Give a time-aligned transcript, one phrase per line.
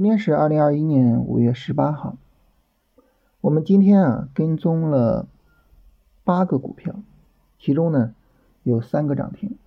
[0.00, 2.16] 今天是二零二一年五月十八号，
[3.42, 5.28] 我们今天啊跟踪了
[6.24, 7.02] 八个股票，
[7.58, 8.14] 其中呢
[8.62, 9.58] 有三个涨停，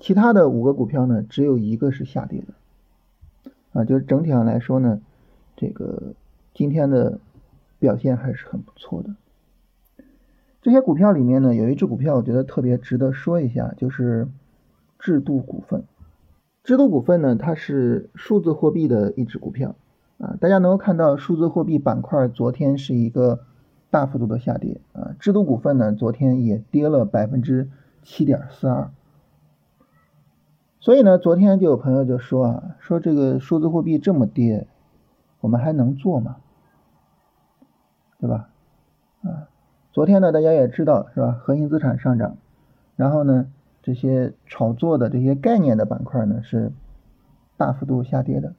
[0.00, 5.02] 其他的五个股票呢只有一个是下跌的，啊，就是整体上来说呢，
[5.54, 6.14] 这个
[6.54, 7.20] 今天的
[7.78, 9.10] 表现还是很不错的。
[10.62, 14.28] 这些股票里面呢有一只股票我觉得特别值得说一下，就是
[14.98, 15.84] 制度股份。
[16.64, 19.76] 制度股份呢，它是数字货币的一只股票
[20.16, 23.40] 啊，大家能够看到数字货币板块昨天是一个
[23.90, 27.68] 大幅度的下跌啊，制度股份呢昨天也跌了百分之
[28.02, 28.90] 七点四二，
[30.80, 34.66] 所以呢，昨天就有朋友就说啊，说这个数字货币这么跌，
[35.40, 36.36] 我们还能做吗？
[38.18, 38.48] 对吧？
[39.22, 39.48] 啊，
[39.92, 41.32] 昨天呢，大家也知道是吧？
[41.32, 42.38] 核心资产上涨，
[42.96, 43.48] 然后呢？
[43.84, 46.72] 这些炒作的这些概念的板块呢，是
[47.58, 48.54] 大幅度下跌的。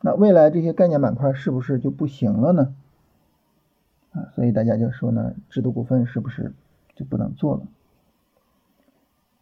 [0.00, 2.76] 那未来这些概念板块是不是就不行了呢？
[4.12, 6.54] 啊，所以大家就说呢，制度股份是不是
[6.94, 7.66] 就不能做了？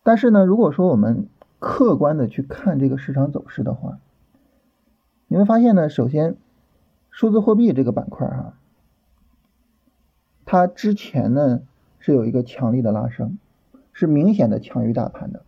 [0.03, 1.29] 但是呢，如果说我们
[1.59, 3.99] 客观的去看这个市场走势的话，
[5.27, 6.37] 你会发现呢，首先
[7.11, 8.55] 数字货币这个板块哈，
[10.47, 11.61] 它之前呢
[11.99, 13.37] 是有一个强力的拉升。
[13.99, 15.43] 是明显的强于大盘的，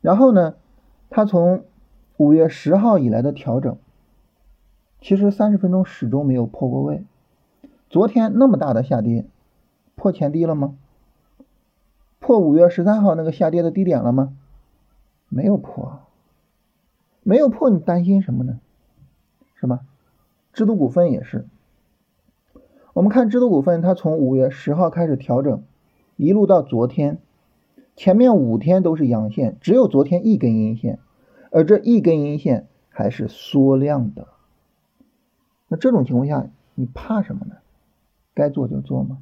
[0.00, 0.54] 然后呢，
[1.10, 1.64] 它从
[2.16, 3.76] 五月十号以来的调整，
[5.00, 7.02] 其实三十分钟始终没有破过位。
[7.90, 9.26] 昨天那么大的下跌，
[9.96, 10.76] 破前低了吗？
[12.20, 14.36] 破五月十三号那个下跌的低点了吗？
[15.28, 16.02] 没有破，
[17.24, 18.60] 没有破，你担心什么呢？
[19.56, 19.80] 是吧？
[20.52, 21.44] 制度股份也是，
[22.92, 25.60] 我们看制度股份，它从五月十号开始调整。
[26.18, 27.18] 一路到昨天，
[27.94, 30.98] 前面五天都是阳线，只有昨天一根阴线，
[31.52, 34.26] 而这一根阴线还是缩量的。
[35.68, 37.54] 那这种情况下，你怕什么呢？
[38.34, 39.18] 该做就做嘛。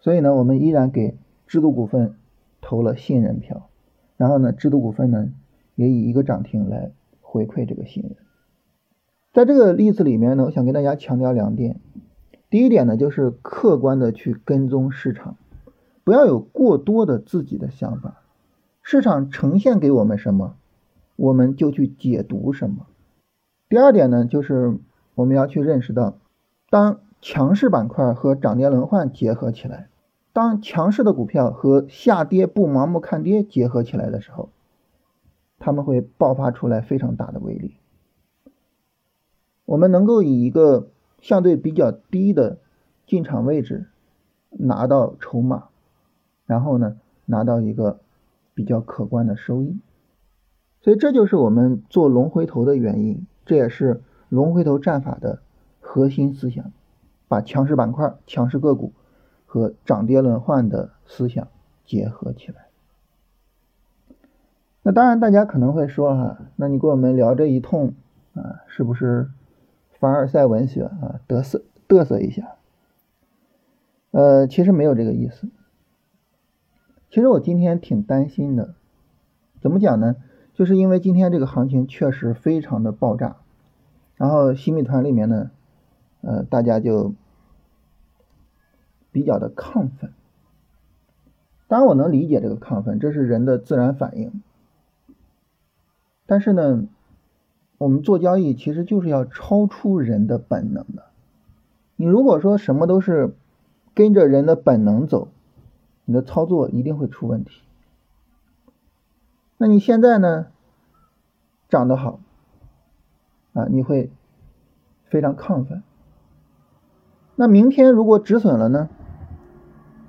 [0.00, 1.16] 所以呢，我们依然给
[1.46, 2.14] 制度股份
[2.60, 3.70] 投了信任票，
[4.18, 5.32] 然后呢，制度股份呢
[5.76, 8.16] 也以一个涨停来回馈这个信任。
[9.32, 11.80] 在这个例子里面呢，我想跟大家强调两点。
[12.50, 15.36] 第一点呢，就是客观的去跟踪市场，
[16.02, 18.22] 不要有过多的自己的想法。
[18.82, 20.56] 市场呈现给我们什么，
[21.14, 22.88] 我们就去解读什么。
[23.68, 24.76] 第二点呢，就是
[25.14, 26.18] 我们要去认识到，
[26.70, 29.88] 当强势板块和涨跌轮换结合起来，
[30.32, 34.48] 当强势的股票和下跌不盲目看跌结合起来的时候，
[35.60, 37.76] 他们会爆发出来非常大的威力。
[39.66, 40.88] 我们能够以一个。
[41.20, 42.58] 相对比较低的
[43.06, 43.86] 进场位置
[44.50, 45.68] 拿到筹码，
[46.46, 48.00] 然后呢拿到一个
[48.54, 49.78] 比较可观的收益，
[50.80, 55.40] 所以这就是我们做龙回头的原因，这也是龙回头战法的
[55.80, 56.72] 核心思想，
[57.28, 58.92] 把强势板块、强势个股
[59.46, 61.48] 和涨跌轮换的思想
[61.84, 62.66] 结合起来。
[64.82, 67.94] 那当然，大家可能会说哈，那你跟我们聊这一通
[68.34, 69.28] 啊，是不是？
[70.00, 72.56] 凡尔赛文学啊，嘚瑟嘚瑟一下，
[74.12, 75.50] 呃，其实没有这个意思。
[77.10, 78.74] 其实我今天挺担心的，
[79.60, 80.16] 怎么讲呢？
[80.54, 83.36] 就是因为今天这个行情确实非常的爆炸，
[84.16, 85.50] 然后新米团里面呢，
[86.22, 87.12] 呃，大家就
[89.12, 90.14] 比较的亢奋。
[91.68, 94.42] 当然我能理解这个亢奋，这是人的自然反应。
[96.24, 96.86] 但是呢。
[97.80, 101.04] 我们做交易其实就是要超出人的本能的。
[101.96, 103.34] 你如果说什么都是
[103.94, 105.28] 跟着人的本能走，
[106.04, 107.62] 你的操作一定会出问题。
[109.56, 110.48] 那你现在呢，
[111.70, 112.20] 涨得好
[113.54, 114.10] 啊，你会
[115.06, 115.82] 非常亢奋。
[117.36, 118.90] 那明天如果止损了呢，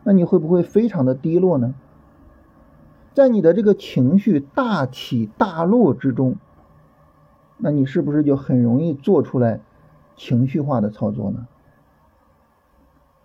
[0.03, 1.73] 那你会不会非常的低落呢？
[3.13, 6.35] 在你的这个情绪大起大落之中。
[7.61, 9.61] 那你是不是就很容易做出来
[10.15, 11.47] 情绪化的操作呢？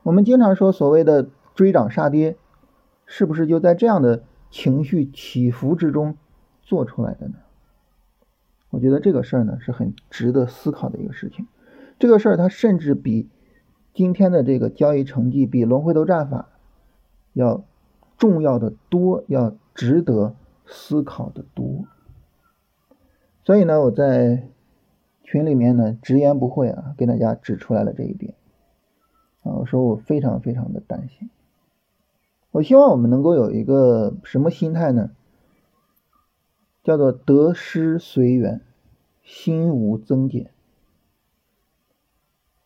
[0.02, 2.36] 我们经常说所谓的追涨杀跌，
[3.06, 6.16] 是不是就在这样的情绪起伏之中
[6.62, 7.34] 做出来的呢？
[8.70, 11.46] 我觉得这个事儿呢是很值得思考的一个事情。
[11.98, 13.28] 这个事儿它甚至比
[13.94, 16.50] 今天的这个交易成绩，比龙回头战法
[17.32, 17.64] 要
[18.18, 20.36] 重要的多，要值得
[20.66, 21.86] 思考的多。
[23.46, 24.42] 所以呢，我在
[25.22, 28.34] 群里面呢直言不讳啊，给大家指出来了这一点
[29.44, 31.30] 啊，我说我非常非常的担心。
[32.50, 35.12] 我希望我们能够有一个什么心态呢？
[36.82, 38.62] 叫做得失随缘，
[39.22, 40.50] 心无增减。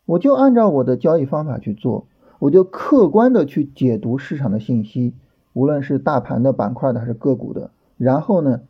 [0.07, 2.07] 我就按照我的交易方法去做，
[2.39, 5.13] 我就客观的去解读市场的信息，
[5.53, 8.63] 无论是大盘的、板块的还是个股的，然后呢，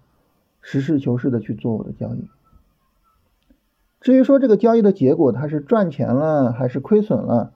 [0.62, 2.28] 实事求是的去做我的交易。
[4.00, 7.52] 至于说这个交易的结果，它是赚钱了还是亏损了，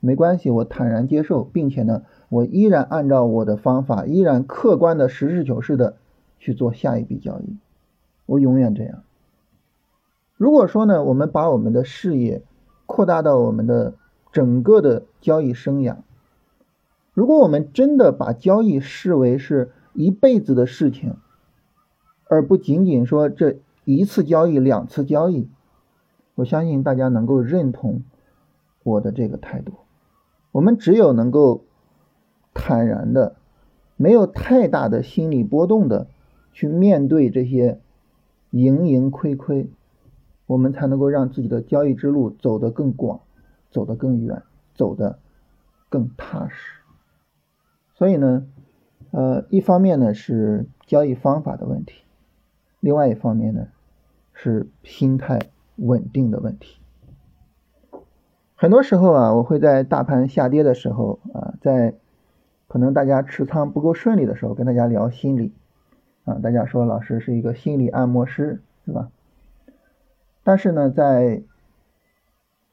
[0.00, 5.96] 没关系，我坦然接受，并且呢，我依然按照我的方法，依然客观的、实事求是的
[6.38, 7.56] 去做下一笔交易，
[8.26, 9.02] 我永远这样。
[10.36, 12.42] 如果说呢，我们把我们的事业，
[12.86, 13.94] 扩大到我们的
[14.32, 15.98] 整个的交易生涯。
[17.12, 21.14] 如果我们真的把交易视为是一辈子的事情，
[22.26, 25.48] 而不仅仅说这一次交易、两次交易，
[26.34, 28.02] 我相信大家能够认同
[28.82, 29.74] 我的这个态度。
[30.52, 31.64] 我们只有能够
[32.52, 33.36] 坦然的、
[33.96, 36.06] 没有太大的心理波动的
[36.52, 37.80] 去面对这些
[38.50, 39.68] 盈盈亏亏。
[40.46, 43.20] 我们才能够让自己的交易之路走得更广，
[43.70, 44.42] 走得更远，
[44.74, 45.18] 走得
[45.88, 46.82] 更踏实。
[47.94, 48.46] 所以呢，
[49.10, 52.03] 呃，一方面呢是交易方法的问题，
[52.84, 53.68] 另外一方面呢
[54.34, 55.38] 是心态
[55.76, 56.82] 稳定的问题。
[58.54, 61.94] 很多时候啊，我会在大盘下跌的时候啊，在
[62.68, 65.54] 可能大家持仓不够顺利的时候，跟大家聊心理
[66.26, 69.10] 啊，大家说老师是一个心理按摩师，是吧？
[70.42, 71.42] 但是呢，在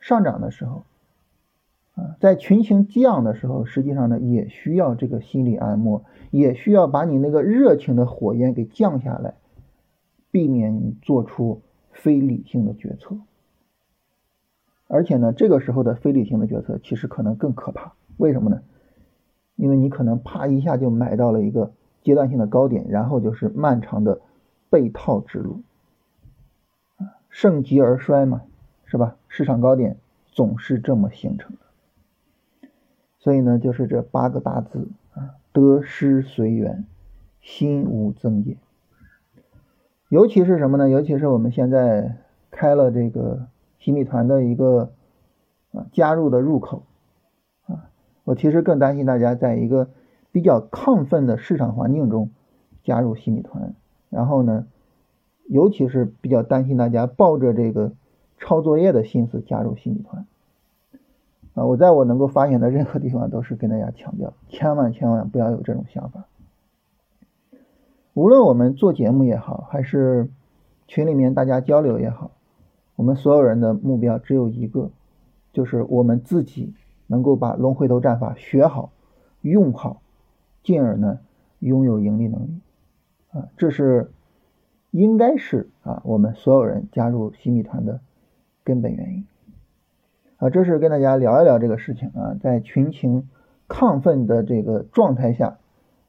[0.01, 0.83] 上涨的时候，
[1.95, 9.35] 啊，在群情激昂的时候，实际上呢，也需要这个心理按摩，也需要把你那个热情的火焰给降下来，
[10.31, 11.61] 避免你做出
[11.91, 13.17] 非理性的决策。
[14.87, 17.93] 而且呢，这个时候的非理性的决策其实可能更可怕。
[18.17, 18.61] 为什么呢？
[19.55, 24.21] 因为你可能啪一下就买到了一个阶段性的高点，然后就是漫长的
[24.69, 25.61] 被套之路。
[27.29, 28.41] 盛极而衰嘛，
[28.85, 29.15] 是吧？
[29.29, 32.67] 市场高点总是这么形成的，
[33.19, 36.85] 所以呢，就是这八个大字啊：得失随缘，
[37.39, 38.57] 心无增减。
[40.11, 40.89] 尤其是什么呢？
[40.89, 42.17] 尤其是我们现在
[42.51, 43.47] 开了这个
[43.79, 44.91] 新米团的一个
[45.71, 46.83] 啊加入的入口
[47.65, 47.87] 啊，
[48.25, 49.87] 我其实更担心大家在一个
[50.33, 52.29] 比较亢奋的市场环境中
[52.83, 53.73] 加入新米团，
[54.09, 54.67] 然后呢。
[55.47, 57.91] 尤其是比较担心大家抱着这个
[58.37, 60.25] 抄作业的心思加入新米团
[61.55, 61.65] 啊！
[61.65, 66.23] 我在我能够发言的任何地方都是跟大家强调，千万千万不要有这种想法。
[68.13, 70.29] 无论我们做节目也好，还是
[70.87, 72.31] 群里面大家交流也好，
[72.95, 74.91] 我们所有人的目标只有一个，
[75.53, 76.73] 就是我们自己
[77.07, 78.91] 能够把龙回头战法学好、
[79.41, 80.01] 用好，
[80.63, 81.19] 进而呢
[81.59, 82.59] 拥有盈利能力
[83.31, 83.47] 啊！
[83.57, 84.11] 这是。
[84.91, 88.01] 应该是啊，我们所有人加入新米团的
[88.65, 89.25] 根本原因
[90.35, 93.29] 啊，这是跟大家聊一聊这个事情啊，在群情
[93.69, 95.57] 亢奋的这个状态下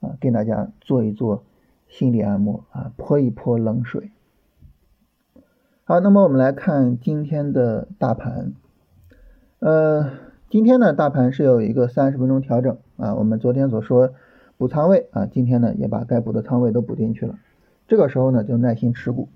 [0.00, 1.44] 啊，跟大家做一做
[1.92, 4.10] 心理按摩啊，泼一泼冷水。
[5.84, 8.54] 好，那么我们来看今天的大盘，
[9.58, 10.10] 呃，
[10.48, 14.14] 今天呢，大盘是有一个三十分钟调整啊，我们昨天所说
[14.56, 17.38] 补仓位啊，今天呢也把该补的仓位都补进去了。
[17.86, 19.28] 这个时候呢，就耐心持股。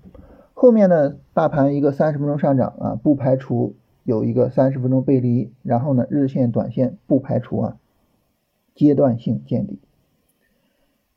[0.55, 5.53] 后面呢，大盘一个三十分钟上涨啊，不排除有一个三十分钟背离。
[5.61, 7.77] 然后呢，日线、短线不排除啊，
[8.73, 9.79] 阶段性见底。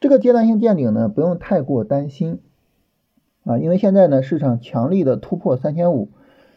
[0.01, 2.41] 这个阶段性见顶呢，不用太过担心
[3.45, 6.09] 啊，因为现在呢，市场强力的突破三千五，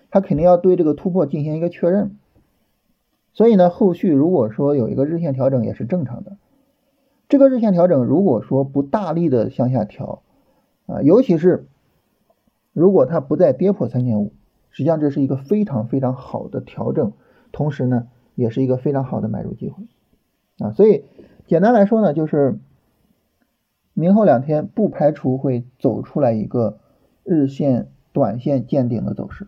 [0.09, 2.17] 它肯定要对这个突破进行一个确认。
[3.33, 6.37] 所以呢，后续如果说有一个日线调整也是正常的。
[7.27, 10.21] 这个日线调整如果说不大力的向下调，
[10.85, 11.65] 啊，尤其是
[12.71, 14.31] 如果它不再跌破三千五，
[14.69, 17.11] 实际上这是一个非常非常好的调整，
[17.51, 19.83] 同时呢，也是一个非常好的买入机会
[20.59, 20.71] 啊。
[20.71, 21.03] 所以
[21.47, 22.59] 简单来说呢，就是
[23.93, 26.79] 明后两天不排除会走出来一个
[27.23, 29.47] 日线、短线见顶的走势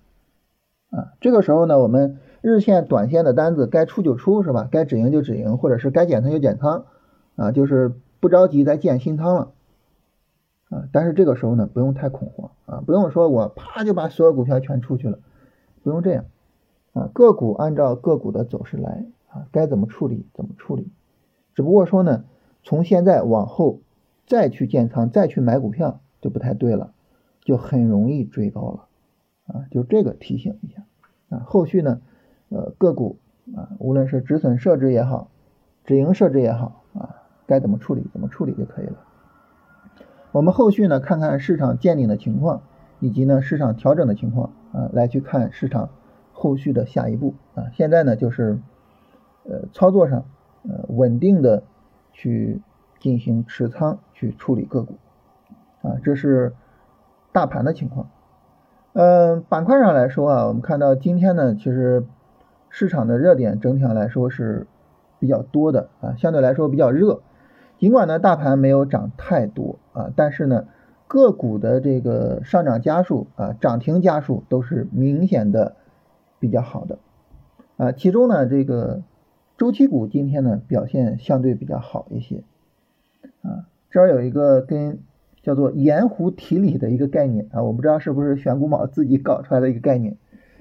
[0.89, 1.13] 啊。
[1.19, 4.67] 这个时候呢，我们日线、短线的单子该出就出，是吧？
[4.71, 6.85] 该止盈就止盈，或者是该减仓就减仓
[7.35, 9.51] 啊，就是不着急再建新仓了。
[10.69, 15.19] 啊，但是这个时候呢，不用太恐慌啊，不用说我啪就把所有股票全出去了，
[15.83, 16.25] 不用这样
[16.93, 20.91] 啊，个股按照个股的走势来啊，该怎么处理怎么处理，
[21.53, 22.25] 只不过说呢，
[22.63, 23.79] 从现在往后
[24.25, 26.93] 再去建仓再去买股票就不太对了，
[27.41, 28.87] 就很容易追高了
[29.47, 30.83] 啊，就这个提醒一下
[31.29, 32.01] 啊，后续呢，
[32.49, 33.19] 呃，个股
[33.55, 35.29] 啊，无论是止损设置也好，
[35.83, 37.15] 止盈设置也好啊，
[37.45, 38.97] 该怎么处理怎么处理就可以了。
[40.31, 42.63] 我们后续呢看看市场见顶的情况，
[42.99, 45.89] 以及呢市场调整的情况啊，来去看市场
[46.33, 47.69] 后续的下一步啊。
[47.73, 48.59] 现在呢就是
[49.43, 50.25] 呃操作上
[50.63, 51.63] 呃稳定的
[52.11, 52.61] 去
[52.99, 54.95] 进行持仓去处理个股
[55.83, 56.53] 啊，这是
[57.31, 58.09] 大盘的情况。
[58.93, 62.05] 嗯，板块上来说啊，我们看到今天呢，其实
[62.69, 64.65] 市场的热点整体上来说是
[65.19, 67.21] 比较多的啊，相对来说比较热。
[67.77, 70.65] 尽管呢，大盘没有涨太多啊，但是呢，
[71.07, 75.75] 个股的这个上涨家数啊，涨停家数都是明显的
[76.39, 76.99] 比较好的
[77.75, 77.91] 啊。
[77.91, 79.03] 其中呢，这个
[79.57, 82.45] 周期股今天呢表现相对比较好一些
[83.41, 83.67] 啊。
[83.95, 84.99] 这儿有一个跟。
[85.45, 90.17] 叫做盐湖提锂的一个概念啊，我不知道是不是选股宝自己搞出来的一个概念，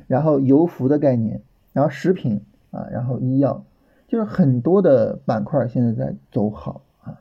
[0.09, 1.41] 然后油服的概念，
[1.73, 3.65] 然后食品啊，然后医药，
[4.09, 7.17] 就是很多的板块现在在走好啊，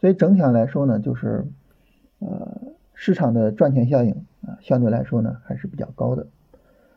[0.00, 1.44] 所以整体上来说呢，就是
[2.20, 2.60] 呃
[2.94, 4.12] 市场的赚钱效应
[4.46, 6.28] 啊，相对来说呢还是比较高的。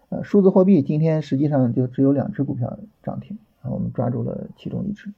[0.10, 5.10] 呃，数字货币今天实际上就只有两只股票涨停啊，我们抓住了其中一只。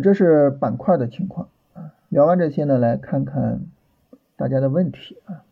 [0.00, 1.48] 这是板块的情况。
[2.08, 3.62] 聊完这些呢，来看看
[4.36, 5.42] 大家的问题啊。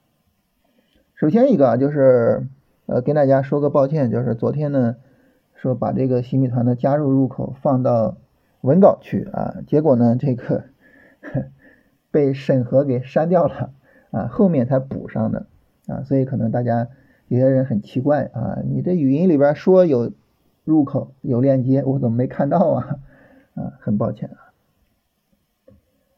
[1.14, 2.46] 首先一个啊，就是
[2.86, 4.96] 呃跟大家说个抱歉，就是昨天呢
[5.54, 8.16] 说把这个新米团的加入入口放到
[8.60, 10.64] 文稿去啊，结果呢这个
[12.10, 13.70] 被审核给删掉了
[14.10, 15.46] 啊，后面才补上的
[15.88, 16.88] 啊，所以可能大家
[17.28, 20.12] 有些人很奇怪啊，你这语音里边说有
[20.64, 22.98] 入口有链接，我怎么没看到啊？
[23.84, 24.48] 很抱歉啊。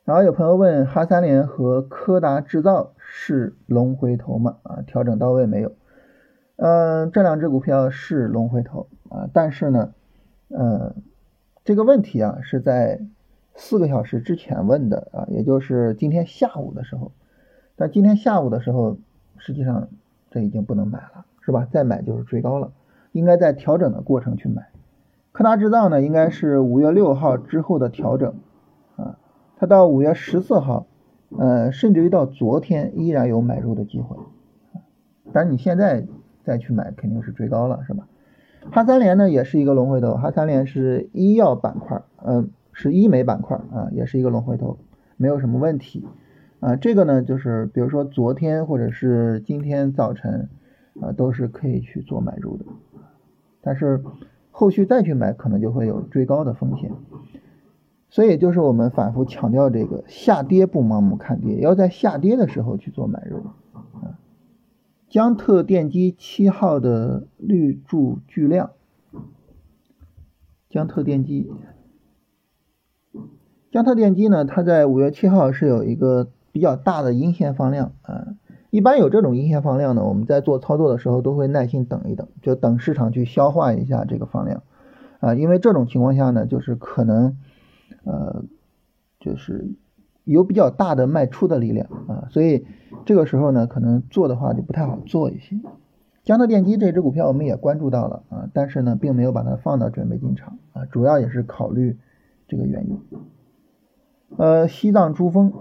[0.04, 4.58] 然后有朋友问哈三联和柯达制造是龙回头吗？
[4.62, 5.72] 啊，调整到位没有？
[6.54, 9.92] 嗯，这两只股票是龙回头啊，但是呢，
[10.48, 10.94] 嗯，
[11.64, 13.00] 这个问题啊是在
[13.56, 17.10] 四个小时之前问的啊，也就是今天下午的时候。
[17.74, 18.96] 但今天下午的时候，
[19.38, 19.88] 实际上
[20.30, 21.66] 这已经不能买了，是吧？
[21.70, 22.70] 再买就是追高了，
[23.10, 24.68] 应该在调整的过程去买。
[25.36, 28.36] 柯达制造呢，应该是五月六号之后的调整
[28.96, 29.18] 啊。
[29.58, 30.86] 它到五月十四号，
[31.36, 34.16] 呃，甚至于到昨天依然有买入的机会，
[35.34, 36.06] 但是你现在
[36.42, 38.08] 再去买肯定是追高了，是吧？
[38.70, 44.78] 哈三联呢也是一个龙回头，哈三联是医药板块，嗯，是医美板块啊，也是一个龙回头，
[45.18, 46.02] 没有什么问题
[46.60, 46.76] 啊。
[46.76, 50.48] 这个呢就是比如说昨天或者是今天早晨
[51.02, 52.64] 啊，都是可以去做买入的，
[53.60, 54.02] 但是
[54.58, 56.90] 后续再去买可能就会有追高的风险。
[58.08, 63.50] 所以就是我们反复强调这个下跌不盲目看跌，要在下跌的时候去做买入
[63.82, 64.16] 啊。
[65.10, 68.70] 江特电机七号的绿柱巨量，
[70.70, 71.52] 江特电机，
[73.70, 78.28] 江特电机呢，它在五月七号是有一个比较大的阴线放量啊。
[78.76, 84.62] 一般有这种阴线放量呢，我们在做操作的时候都会耐心等一等，就等市场去消化一下这个放量
[85.20, 87.38] 啊，因为这种情况下呢，就是可能。
[88.04, 88.44] 呃，
[89.18, 89.74] 就是
[90.24, 92.64] 有比较大的卖出的力量啊，所以
[93.04, 95.56] 这个时候呢，可能做的话就不太好做一些。
[96.22, 101.98] 江特电机这只股票我们也关注到了啊，但是呢，并没有把它放到准备进场啊，主要也是考虑
[102.46, 103.00] 这个原因。
[104.36, 105.52] 呃，西藏珠峰，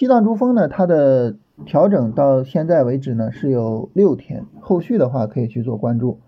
[0.00, 6.20] 西藏珠峰呢，它的调整到现在为止呢是有六天，后续的话可以去做关注。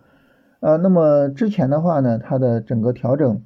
[0.61, 3.41] 呃，那么之前的话呢，它的整个调整，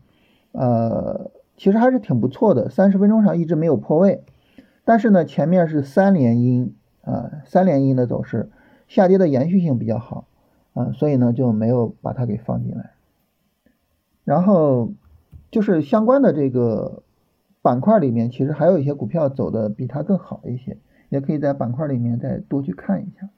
[0.50, 4.24] 呃，其实还是挺不错的，三十分钟上一直没有破位，
[4.84, 8.50] 但是呢，前面是三连阴啊，三连阴的走势，
[8.88, 10.26] 下跌的延续性比较好
[10.74, 12.94] 啊，所以呢就没有把它给放进来。
[14.24, 14.90] 然后
[15.52, 17.04] 就是相关的这个
[17.66, 23.28] 板块里面，其实还有一些股票走的比它更好一些，也可以在板块里面再多去看一下。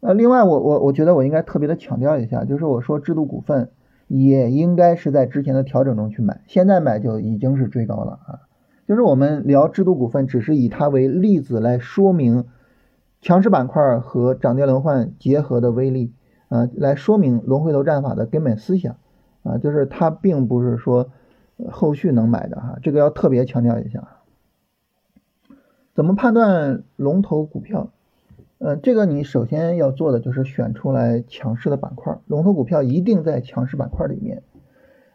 [0.00, 3.70] 呃，另外我我我觉得我应该特别的强调一下，就是我说制度股份
[4.06, 8.40] 也应该是在之前的调整中去买，现在买就已经是追高了啊。
[8.86, 12.44] 就是我们聊制度股份，只是以它为例子来说明
[13.20, 16.12] 强势板块和涨跌轮换结合的威力
[16.48, 18.96] 啊，来说明龙回头战法的根本思想
[19.42, 21.10] 啊，就是它并不是说
[21.70, 24.08] 后续能买的哈，这个要特别强调一下。
[25.94, 27.90] 怎么判断龙头股票？
[28.58, 34.42] 嗯，这个你首先要做的就是选出来强势的板块，龙头股票一定在强势板块里面。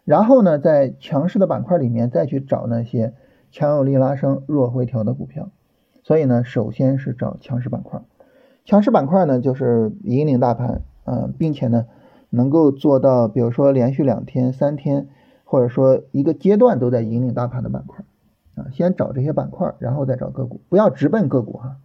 [0.06, 3.14] 然后呢，在强势的板块里面再去找那些
[3.52, 5.50] 强有力拉升、弱回调的股票。
[6.04, 8.02] 所以呢，首先是找强势板块。
[8.66, 11.86] 强势板块呢，就是引领大盘，嗯，并且呢，
[12.30, 15.08] 能够做到，比如说连续两天、三天，
[15.53, 18.03] 或者说一个阶段都在引领大盘的板块。
[18.55, 21.77] 啊，先找这些板块，然后再找个股，不要直奔个股哈。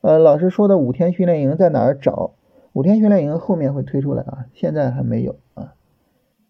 [0.00, 2.32] 呃，老师说的五天训练营在哪儿找？
[2.72, 5.74] 五天训练营后面会推出来啊，现在还没有啊。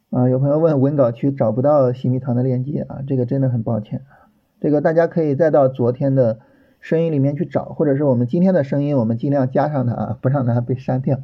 [0.09, 4.33] 啊，有朋友问文稿区找不到洗米团的链接啊，这个真的很抱歉啊。
[4.63, 6.39] 这个大家可以再到昨天的
[6.81, 11.21] 声音里面去找，或者是我们今天的声音，我们尽量加上它啊，不让它被删掉。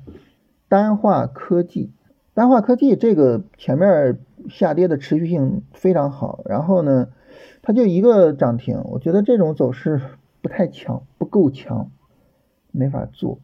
[0.69, 1.93] 单化科技，
[2.33, 4.19] 单化科技这个前面
[4.49, 7.09] 下跌的持续性非常好，然后呢，
[7.63, 10.01] 它就一个涨停，我觉得这种走势
[10.41, 11.91] 不太强，不够强，
[12.71, 13.39] 没法做。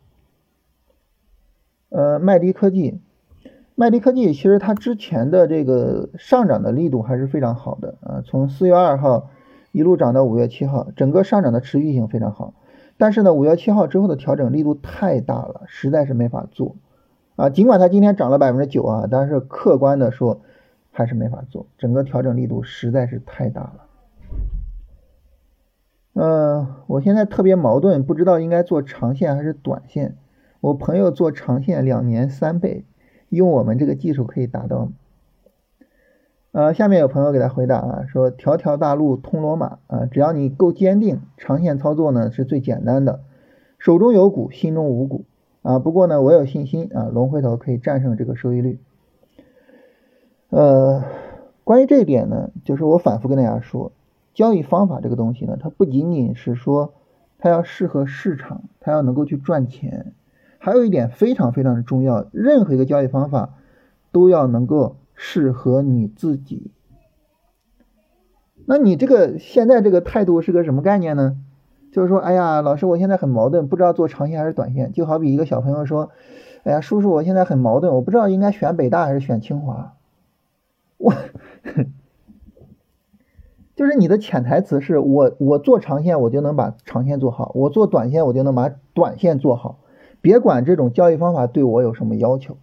[1.88, 3.00] 呃，麦迪科技。
[3.78, 9.28] 麦迪科技其实它之前的这个上涨的力度还是非常好的啊，从四月二号
[9.70, 12.54] 一路涨到五月七号，整个上涨的持续性非常好。
[12.96, 16.76] 但是呢，五月七号之后的调整力度太大了，实在是没法做
[17.36, 17.50] 啊。
[17.50, 20.40] 尽管它今天涨了百分之九啊，但是客观的说
[20.96, 23.86] 还是没法做，整个调整力度实在是太大了。
[26.14, 30.16] 嗯，我现在特别矛盾，不知道应该做长线还是短线。
[30.60, 32.86] 我朋友做长线两年三倍。
[33.28, 34.92] 用我们这个技术可以达到吗？
[36.52, 43.20] 呃，下面有朋友给他回答啊，说条条大路通罗马啊，只要你够坚定，长线操作呢是最简单的。
[43.78, 45.26] 手中有股，心中无股
[45.60, 45.78] 啊。
[45.78, 48.78] 不过呢，我有信心啊，龙回头可以战胜这个收益率。
[50.56, 51.04] 呃，
[51.64, 53.92] 关于这一点呢，就是我反复跟大家说，
[54.32, 56.94] 交易方法这个东西呢，它不仅仅是说
[57.36, 60.14] 它要适合市场，它要能够去赚钱。
[60.56, 63.50] 还有一点非常非常的重要，任何一个交易方法
[64.12, 66.70] 都要能够适合你自己。
[68.64, 71.36] 那你这个现在这个态度是个什么概念呢？
[71.92, 74.90] 就是说，哎呀，老师，我现在很矛盾，不知道做长线还是短线。
[74.92, 76.08] 就好比一个小朋友说，
[76.62, 79.92] 哎呀，叔叔，我现在很矛盾，我不知道应该选北大还是选清华。
[80.98, 81.12] 我，
[83.74, 89.80] 就是你的潜台词是我，我做长线我就能把长线做好，我做短线我就能把短线做好。
[90.20, 92.56] 别管这种交易方法对我有什么要求，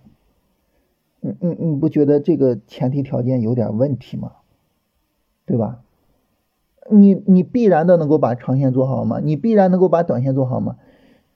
[1.22, 4.34] 你你你不觉得这个前提条件有点问题吗？
[5.46, 5.82] 对吧？
[6.90, 9.20] 你你必然的能够把长线做好吗？
[9.24, 10.78] 你必然能够把短线做好吗？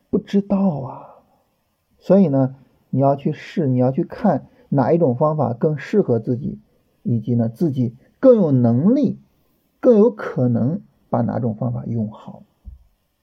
[0.09, 1.23] 不知道啊。
[1.99, 2.55] 所以呢，
[2.89, 6.59] 你要去试，你要去看哪一种方法更适合自己，
[7.07, 9.19] 以及呢自己更有能力、
[9.79, 12.43] 更有可能把哪种方法用好。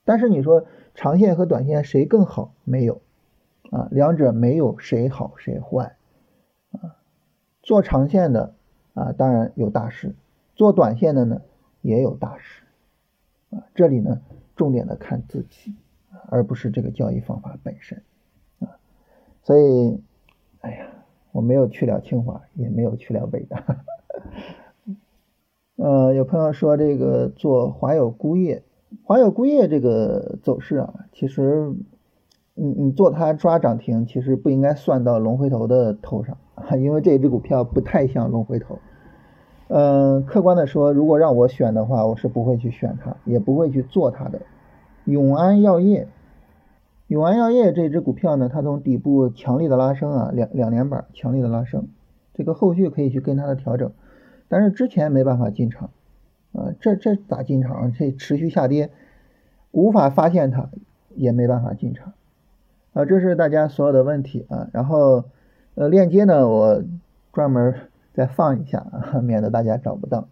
[0.04, 0.66] 但是你说。
[0.96, 2.54] 长线和短线谁更好？
[2.62, 3.02] 没有
[3.72, 5.96] 啊，两者没有谁好谁坏
[6.70, 6.94] 啊。
[7.64, 8.54] 做长线的
[8.94, 10.10] 啊，当然有大师；
[10.54, 11.42] 做短线的呢，
[11.82, 12.62] 也有大师
[13.50, 13.66] 啊。
[13.74, 14.20] 这里呢，
[14.54, 15.74] 重点的看自己，
[16.28, 18.00] 而不是这个交易方法本身
[18.60, 18.78] 啊。
[19.42, 20.00] 所以，
[20.60, 20.86] 哎呀，
[21.34, 23.64] 我没有去了清华，也没有去了北大。
[25.74, 28.62] 呃，有朋友说这个做华友钴业。
[29.02, 31.74] 华友钴业这个走势啊，其实
[32.54, 36.38] 你你做它抓涨停，其实不应该算到龙回头的头上，
[36.78, 38.78] 因为这只股票不太像龙回头。
[39.66, 44.40] 嗯，客观的说，如果让我选的话，我是不会去选它，也不会去做它的。
[45.04, 46.06] 永安药业，
[47.06, 51.88] 永安药业这只股票呢，它从底部强力的拉升啊，两两连板强力的拉升，
[52.32, 53.92] 这个后续可以去跟它的调整，
[54.48, 55.90] 但是之前没办法进场。
[56.52, 57.92] 啊，这这咋进场？
[57.92, 58.90] 这持续下跌，
[59.72, 60.70] 无法发现它，
[61.16, 62.12] 也没办法进场。
[62.92, 64.68] 啊，这是大家所有的问题啊。
[64.72, 65.24] 然后，
[65.74, 66.82] 呃，链接呢，我
[67.32, 67.74] 专门
[68.12, 70.28] 再放一下啊，免得大家找不到。